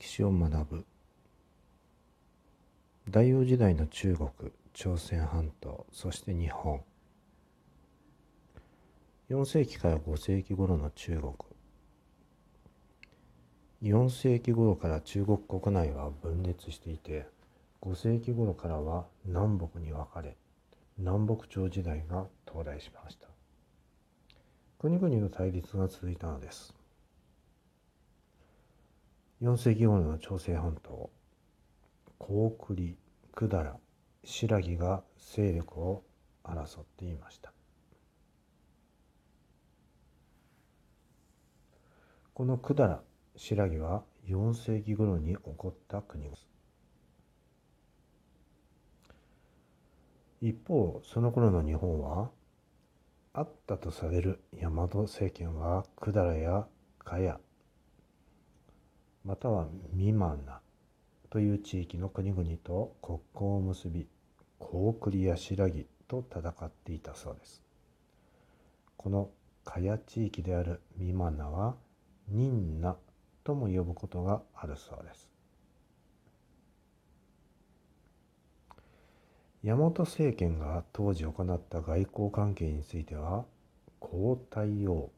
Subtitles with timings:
[0.00, 0.86] 歴史を学ぶ。
[3.10, 4.30] 大王時代の中国
[4.72, 6.80] 朝鮮半島そして日本。
[9.28, 11.34] 4世紀から5世紀頃の中国。
[13.82, 17.26] 4世紀頃から中国国内は分裂していて
[17.82, 20.34] 5世紀頃からは南北に分かれ
[20.96, 23.26] 南北朝時代が到来しました。
[24.78, 26.79] 国々の対立が続いたのです。
[29.42, 31.08] 4世紀頃の朝鮮半島
[32.18, 32.98] 高栗
[33.34, 33.72] 百済
[34.22, 36.04] 新羅が勢力を
[36.44, 37.50] 争っていました。
[42.34, 43.00] この百済
[43.34, 46.46] 新羅は4世紀頃に起こった国です。
[50.42, 52.30] 一方その頃の日本は
[53.32, 56.66] あったとされる大和政権は百済や
[56.98, 57.40] 茅
[59.24, 60.60] または未満な
[61.28, 64.06] という地域の国々と国交を結び
[64.58, 67.62] 高栗や白木と戦っていたそうです。
[68.96, 69.30] この
[69.64, 71.76] 茅地域である未満なは
[72.28, 72.96] 任那
[73.44, 75.30] とも呼ぶことがあるそうです。
[79.62, 83.44] 大和政権が当時行った外交関係については
[83.98, 85.12] 皇太王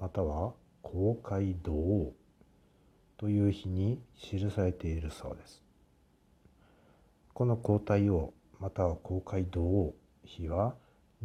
[0.00, 2.14] または公海道王
[3.20, 5.62] という日に記されているそうです。
[7.34, 10.74] この皇太王または公開道王碑は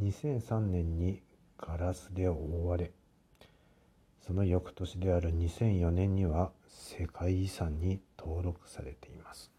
[0.02, 1.22] 2003年に
[1.58, 2.92] ガラスで覆われ
[4.26, 9.52] その翌年である2004年には世界遺産に登録されています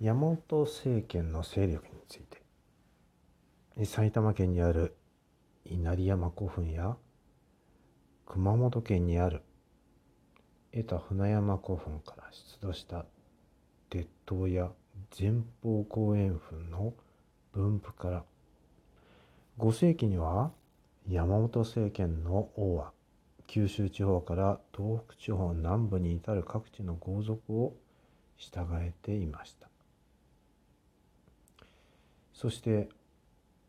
[0.00, 2.20] 大和政権の勢力につい
[3.78, 4.96] て埼玉県にある
[5.64, 6.96] 稲荷山古墳や
[8.26, 9.42] 熊本県にある
[10.72, 12.24] 得た船山古墳から
[12.60, 13.06] 出土した
[13.88, 14.70] 鉄塔や
[15.18, 15.32] 前
[15.62, 16.92] 方後円墳の
[17.52, 18.24] 分布から
[19.58, 20.50] 5世紀には
[21.08, 22.92] 山本政権の王は
[23.46, 27.74] 九州地方から東北地方南部に至る各地の豪族を
[28.36, 29.68] 従えていました。
[32.34, 32.88] そして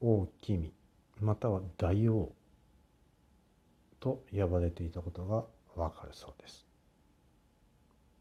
[0.01, 0.73] 王君
[1.21, 2.31] または大王
[3.99, 6.65] と呼ばれていたことがわかるそうです。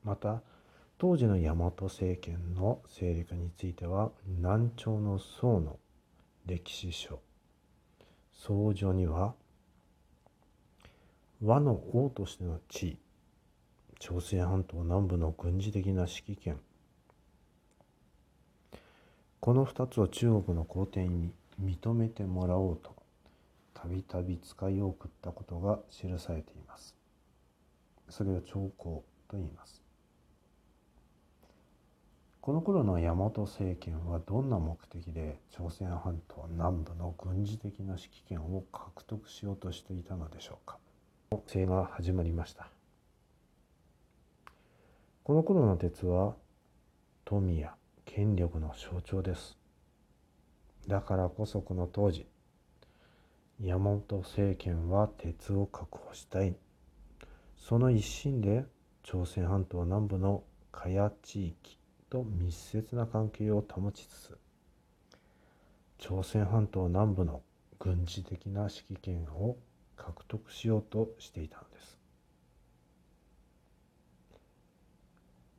[0.05, 0.43] また
[0.99, 5.79] 当時の大和政権の勢力については南朝の宋の
[6.47, 7.21] 歴史書
[8.33, 9.35] 宋書には
[11.43, 12.99] 和の王としての地位
[13.99, 16.61] 朝鮮半島南部の軍事的な指揮権
[19.41, 21.33] この2つを中国の皇帝に
[21.63, 22.96] 認めてもらおうと
[23.77, 26.97] たびたび使いを送ったことが記されています。
[28.09, 29.83] それを兆候と言います。
[32.41, 40.79] この頃の大和政権はどんな目的で朝鮮半島南部の軍事的な指揮権を獲得しようとしていたのでしょうか。
[41.31, 42.71] 不正が始まりました。
[45.23, 46.35] この頃の鉄は
[47.25, 47.75] 富や
[48.07, 49.59] 権力の象徴です。
[50.87, 52.27] だからこそこの当時
[53.61, 56.55] 山本政権は鉄を確保したい。
[57.57, 58.65] その一心で
[59.03, 61.79] 朝鮮半島南部の茅地域
[62.11, 64.39] と密接な関係を保ちつつ
[65.99, 67.43] 朝鮮半島南部の
[67.79, 69.57] 軍事的な指揮権を
[69.97, 71.99] 獲得しようとしていたのです。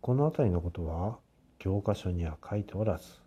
[0.02, 1.18] この辺りのことは
[1.58, 3.27] 教科書には書いておらず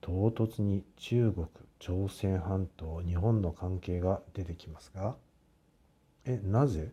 [0.00, 1.46] 唐突に中国
[1.78, 5.16] 朝鮮半島日本の関係が出てきますが
[6.24, 6.92] えなぜ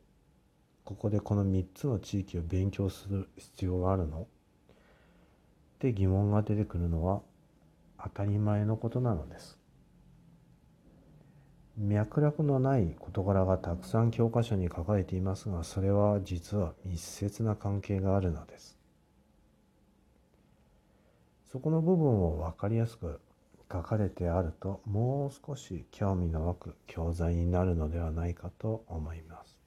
[0.83, 4.21] ここでこの3つの地域を勉強する必要があるの？
[4.21, 4.25] っ
[5.79, 7.21] て疑問が出てくるのは
[8.01, 9.57] 当たり前のことなのです。
[11.77, 18.76] 脈絡のない事柄がたくさん教科書に書かれていますがそれは実は密接な関係があるのです。
[21.51, 23.21] そこの部分を分かりやすく
[23.71, 29.57] 書かれてあるともう少し興味の湧く教材になるのではないかと思います。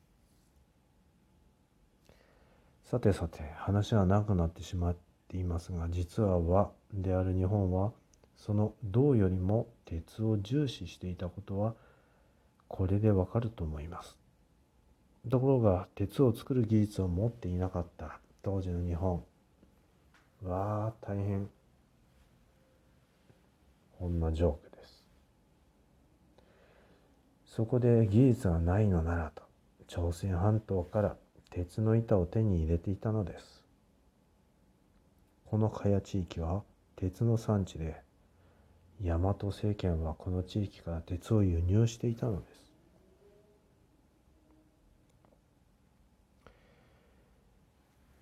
[2.85, 4.97] さてさて話は長くなってしまっ
[5.29, 7.93] ていますが実は和である日本は
[8.37, 11.75] その銅よりも鉄を重視していたことは
[12.67, 14.17] これでわかると思います。
[15.29, 19.23] ところが鉄を作る技術を持っていなかった当時の日本
[20.43, 21.49] わあ大変
[24.01, 25.07] こんなジョークです。
[27.45, 29.43] そこで技術がないのならと
[29.89, 31.17] 朝鮮半島から
[31.51, 33.63] 鉄の板を手に入れていたのです。
[35.45, 36.63] この茅地域は
[36.97, 38.01] 鉄の産地で
[39.03, 42.73] 大和政権はこの地域から鉄を輸入していたのです。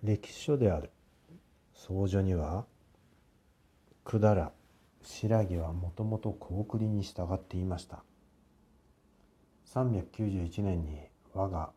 [0.03, 0.89] 歴史書である。
[1.73, 2.65] 僧書には
[4.03, 4.58] 百済
[5.01, 8.03] 白木はもともと高句麗に従っていました。
[9.73, 10.99] 391年に
[11.33, 11.71] 我が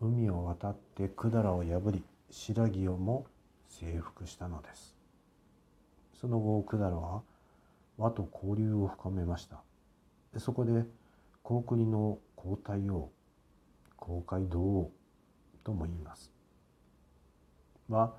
[0.00, 3.26] 海を渡って百済を破り白木をも
[3.68, 4.96] 征服したのです。
[6.20, 7.22] その後百済は
[7.98, 9.62] 和と交流を深めました。
[10.38, 10.84] そこで
[11.42, 13.10] 高句麗の皇太王
[13.96, 14.92] 公海道王
[15.64, 16.32] とも言います。
[17.88, 18.14] は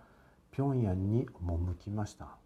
[0.52, 2.38] 平壌に赴きました。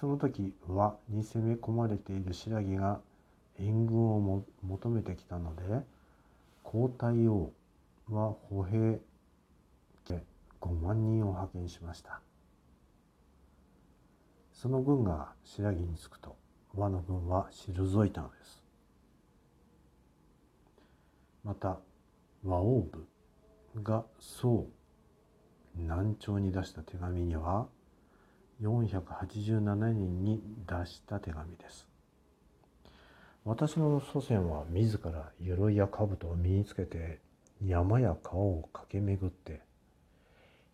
[0.00, 3.00] その時和に攻め込まれている新羅が
[3.58, 5.84] 援軍を求めてきたので
[6.62, 7.52] 皇太王
[8.08, 8.98] は歩兵
[10.06, 10.24] 計
[10.62, 12.22] 5万人を派遣しました。
[14.54, 16.34] その軍が新羅に着くと
[16.74, 18.62] 和の軍は退いたのです。
[21.44, 21.78] また
[22.42, 24.66] 和王部が宋
[25.74, 27.66] 南朝に出した手紙には
[28.62, 31.88] 487年に出した手紙です。
[33.44, 37.20] 私の祖先は自ら鎧や兜を身につけて
[37.64, 39.62] 山や川を駆け巡って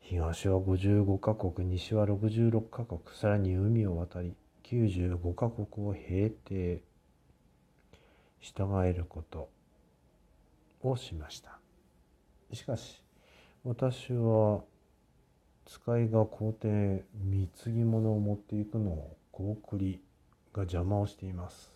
[0.00, 4.35] 東は55カ国西は66カ国さらに海を渡り
[4.65, 6.83] 95カ国を平定
[8.41, 9.49] 従えること
[10.83, 11.59] をしました。
[12.53, 13.03] しかし
[13.65, 14.62] 私は
[15.66, 20.00] 使いが皇帝貢ぎ物を持っていくのを高句麗
[20.52, 21.72] が邪魔をしています。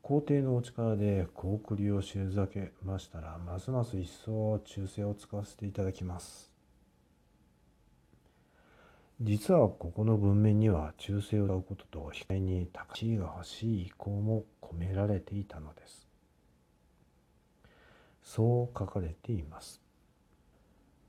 [0.00, 6.50] 皇帝のお力で高句麗を退けましたらますます一層忠誠を使わせていただきます。
[9.20, 16.11] 実はここの文面には忠誠を使うことと控えに高地位が欲しい意向も込められていたのです。
[18.34, 19.82] そう書かれています。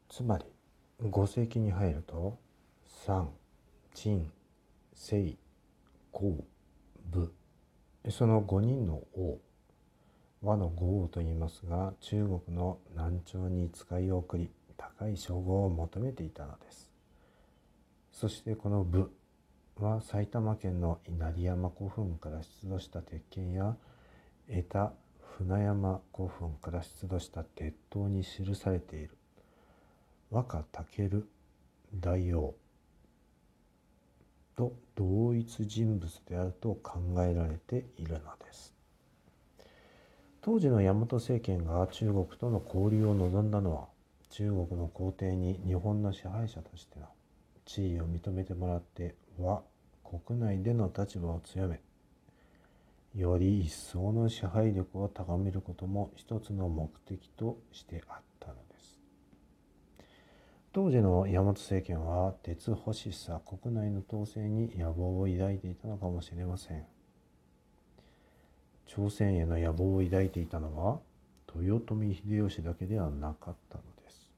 [0.10, 0.44] つまり
[1.02, 2.38] 5世紀に入ると
[3.06, 3.30] 三
[3.94, 4.30] 陳
[4.94, 5.38] 清
[6.12, 6.44] 公
[7.10, 7.32] 武。
[8.10, 9.40] その5人の王。
[10.42, 16.92] 和の五王と言いますが中国の南朝に使いを送り高い称号を求めていたのです。
[18.12, 19.10] そしてこの武
[19.78, 23.78] は埼玉県の稲荷山古墳から出土した鉄剣や
[24.50, 24.92] 得た
[25.38, 29.18] 船山古墳から出土した鉄塔に記されている。
[30.30, 31.28] 和歌武
[31.96, 32.54] 大王。
[34.56, 38.76] と同一人物であると考えられているのです。
[40.42, 43.88] 当時の大和政権が中国との交流を望んだのは
[44.30, 47.08] 中国の皇帝に日本の支配者としての
[47.66, 49.64] 地位を認めてもらって和
[50.04, 51.80] 国内での立場を強め
[53.16, 59.00] より一層の支配力を高めることも一つの目的としてあったのです。
[60.72, 66.84] 当時の大和政権は鉄欲しさ国内の統制に野望を抱いていたのかもしれません。
[68.88, 71.00] 朝鮮への野望を抱いていたのは
[71.56, 74.32] 豊臣秀吉だけではなかったのです。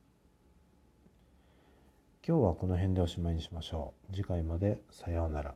[2.27, 4.13] 今日はこの辺でおしまいにしましょう。
[4.13, 5.55] 次回までさようなら。